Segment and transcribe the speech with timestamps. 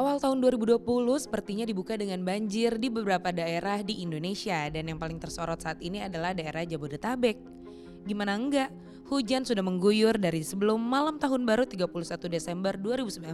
[0.00, 0.80] Awal tahun 2020
[1.20, 6.00] sepertinya dibuka dengan banjir di beberapa daerah di Indonesia dan yang paling tersorot saat ini
[6.00, 7.36] adalah daerah Jabodetabek.
[8.08, 8.72] Gimana enggak?
[9.12, 13.28] Hujan sudah mengguyur dari sebelum malam tahun baru 31 Desember 2019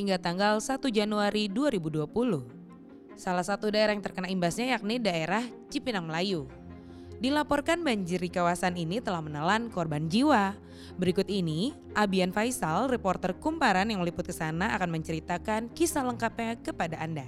[0.00, 2.08] hingga tanggal 1 Januari 2020.
[3.20, 6.48] Salah satu daerah yang terkena imbasnya yakni daerah Cipinang Melayu.
[7.22, 10.58] Dilaporkan banjir di kawasan ini telah menelan korban jiwa.
[10.98, 16.98] Berikut ini, Abian Faisal, reporter Kumparan yang meliput ke sana akan menceritakan kisah lengkapnya kepada
[16.98, 17.26] Anda.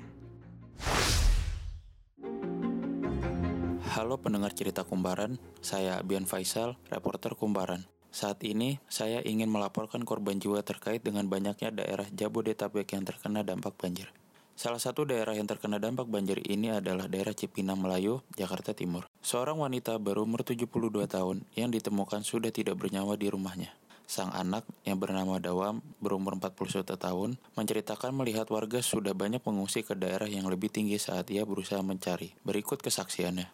[3.96, 7.88] Halo pendengar cerita Kumparan, saya Abian Faisal, reporter Kumparan.
[8.12, 13.76] Saat ini, saya ingin melaporkan korban jiwa terkait dengan banyaknya daerah Jabodetabek yang terkena dampak
[13.80, 14.12] banjir.
[14.56, 19.04] Salah satu daerah yang terkena dampak banjir ini adalah daerah Cipinang Melayu, Jakarta Timur.
[19.20, 23.76] Seorang wanita berumur 72 tahun yang ditemukan sudah tidak bernyawa di rumahnya.
[24.08, 29.92] Sang anak yang bernama Dawam berumur 41 tahun menceritakan melihat warga sudah banyak mengungsi ke
[29.92, 32.32] daerah yang lebih tinggi saat ia berusaha mencari.
[32.40, 33.52] Berikut kesaksiannya.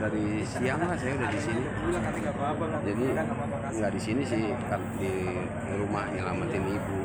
[0.00, 1.62] Dari siang lah saya udah di sini.
[2.88, 3.04] Jadi
[3.76, 4.48] nggak di sini sih,
[4.96, 5.12] di
[5.76, 6.98] rumah nyelamatin ibu.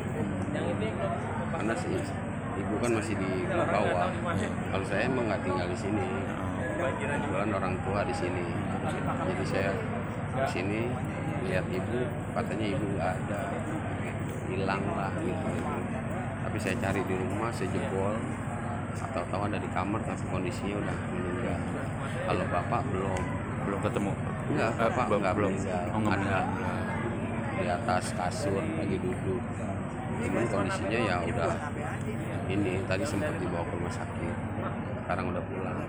[1.51, 4.09] Karena sih ibu kan masih di bawah.
[4.71, 6.05] Kalau saya emang nggak tinggal di sini.
[6.73, 8.43] Kebetulan orang tua di sini.
[9.23, 9.71] Jadi saya
[10.33, 10.79] di sini
[11.47, 11.99] lihat ibu
[12.33, 13.41] katanya ibu nggak ada.
[14.49, 15.51] Hilang lah gitu.
[16.43, 18.15] Tapi saya cari di rumah saya jebol.
[18.93, 21.59] Atau tahu ada di kamar tapi kondisinya udah meninggal.
[22.29, 23.23] Kalau bapak belum.
[23.63, 24.11] Belum ketemu?
[24.53, 25.51] Enggak eh, bapak enggak belum.
[25.55, 25.83] meninggal.
[25.89, 26.39] Oh, enggak ada
[27.53, 29.39] di atas kasur lagi duduk
[30.21, 31.51] cuman kondisinya ya udah
[32.51, 34.35] ini tadi sempat dibawa ke rumah sakit
[35.03, 35.79] sekarang udah pulang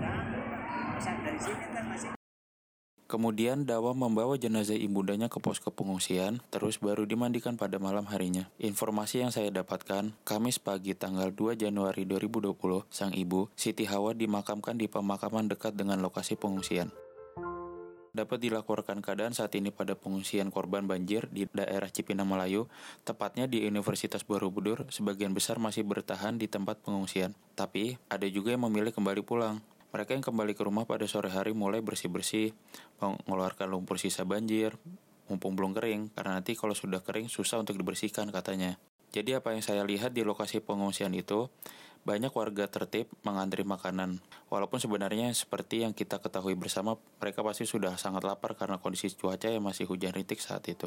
[3.05, 8.49] Kemudian Dawa membawa jenazah ibundanya ke posko pengungsian, terus baru dimandikan pada malam harinya.
[8.57, 12.57] Informasi yang saya dapatkan, Kamis pagi tanggal 2 Januari 2020,
[12.89, 16.89] sang ibu, Siti Hawa dimakamkan di pemakaman dekat dengan lokasi pengungsian.
[18.15, 22.71] Dapat dilaporkan keadaan saat ini pada pengungsian korban banjir di daerah Cipinang Melayu,
[23.03, 27.35] tepatnya di Universitas Borobudur, sebagian besar masih bertahan di tempat pengungsian.
[27.59, 29.59] Tapi, ada juga yang memilih kembali pulang.
[29.91, 32.55] Mereka yang kembali ke rumah pada sore hari mulai bersih-bersih,
[33.03, 34.79] mengeluarkan lumpur sisa banjir,
[35.27, 38.79] mumpung belum kering, karena nanti kalau sudah kering susah untuk dibersihkan katanya.
[39.11, 41.51] Jadi apa yang saya lihat di lokasi pengungsian itu,
[42.05, 44.21] banyak warga tertib mengantri makanan.
[44.53, 49.49] Walaupun sebenarnya seperti yang kita ketahui bersama, mereka pasti sudah sangat lapar karena kondisi cuaca
[49.49, 50.85] yang masih hujan rintik saat itu.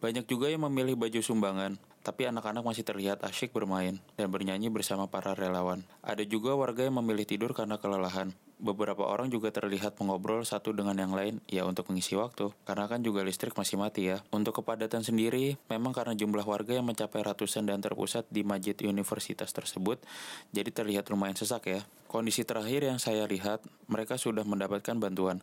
[0.00, 5.08] Banyak juga yang memilih baju sumbangan, tapi anak-anak masih terlihat asyik bermain dan bernyanyi bersama
[5.08, 5.84] para relawan.
[6.04, 8.36] Ada juga warga yang memilih tidur karena kelelahan.
[8.60, 13.00] Beberapa orang juga terlihat mengobrol satu dengan yang lain, ya untuk mengisi waktu, karena kan
[13.00, 14.20] juga listrik masih mati ya.
[14.28, 19.48] Untuk kepadatan sendiri, memang karena jumlah warga yang mencapai ratusan dan terpusat di masjid universitas
[19.56, 20.04] tersebut,
[20.52, 21.80] jadi terlihat lumayan sesak ya.
[22.10, 25.40] Kondisi terakhir yang saya lihat, mereka sudah mendapatkan bantuan.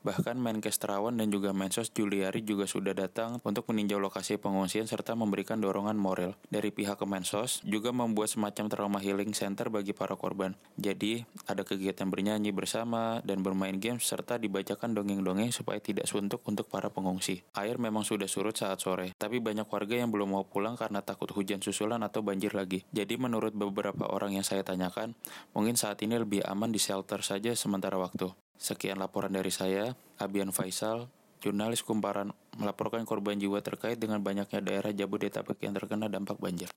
[0.00, 5.12] Bahkan Menkes Terawan dan juga Mensos Juliari juga sudah datang untuk meninjau lokasi pengungsian serta
[5.12, 6.36] memberikan dorongan moral.
[6.48, 10.56] Dari pihak Kemensos juga membuat semacam trauma healing center bagi para korban.
[10.76, 16.68] Jadi, ada kegiatan bernyanyi bersama dan bermain games serta dibacakan dongeng-dongeng supaya tidak suntuk untuk
[16.68, 17.40] para pengungsi.
[17.56, 21.32] Air memang sudah surut saat sore, tapi banyak warga yang belum mau pulang karena takut
[21.32, 22.84] hujan susulan atau banjir lagi.
[22.92, 25.16] Jadi menurut beberapa orang yang saya tanyakan,
[25.56, 28.28] mungkin saat ini lebih aman di shelter saja sementara waktu.
[28.60, 31.08] Sekian laporan dari saya, Abian Faisal,
[31.40, 36.68] jurnalis Kumparan, melaporkan korban jiwa terkait dengan banyaknya daerah Jabodetabek yang terkena dampak banjir.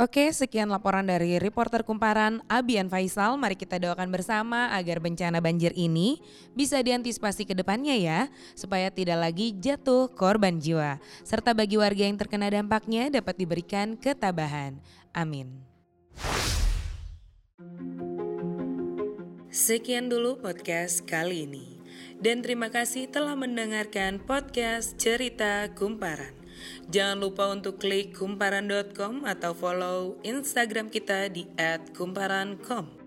[0.00, 3.36] Oke, sekian laporan dari reporter Kumparan Abian Faisal.
[3.36, 6.16] Mari kita doakan bersama agar bencana banjir ini
[6.56, 8.20] bisa diantisipasi ke depannya ya,
[8.56, 10.96] supaya tidak lagi jatuh korban jiwa.
[11.22, 14.80] Serta bagi warga yang terkena dampaknya dapat diberikan ketabahan.
[15.12, 15.60] Amin.
[19.52, 21.78] Sekian dulu podcast kali ini.
[22.16, 26.41] Dan terima kasih telah mendengarkan podcast Cerita Kumparan.
[26.88, 31.48] Jangan lupa untuk klik kumparan.com atau follow Instagram kita di
[31.96, 33.01] @kumparan.com.